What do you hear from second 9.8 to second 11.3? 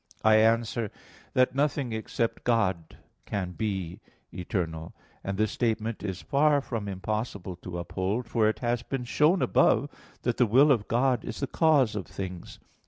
(Q. 19, A. 4) that the will of God